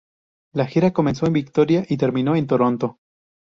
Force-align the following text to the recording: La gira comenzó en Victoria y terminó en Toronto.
La 0.55 0.65
gira 0.65 0.91
comenzó 0.93 1.27
en 1.27 1.33
Victoria 1.33 1.85
y 1.87 1.95
terminó 1.95 2.35
en 2.35 2.47
Toronto. 2.47 2.97